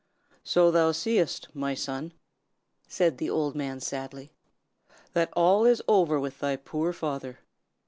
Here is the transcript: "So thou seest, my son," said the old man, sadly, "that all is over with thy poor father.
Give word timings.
"So 0.43 0.71
thou 0.71 0.93
seest, 0.93 1.49
my 1.53 1.75
son," 1.75 2.13
said 2.87 3.19
the 3.19 3.29
old 3.29 3.53
man, 3.53 3.79
sadly, 3.79 4.31
"that 5.13 5.29
all 5.33 5.63
is 5.63 5.83
over 5.87 6.19
with 6.19 6.39
thy 6.39 6.55
poor 6.55 6.91
father. 6.91 7.37